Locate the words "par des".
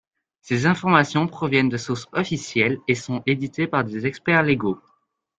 3.67-4.07